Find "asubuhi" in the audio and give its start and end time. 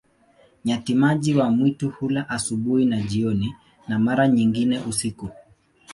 2.29-2.85